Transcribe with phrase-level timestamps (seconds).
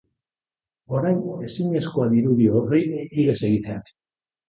[1.01, 1.19] Orain
[1.49, 3.97] ezinezkoa dirudi horri ihes egiteak.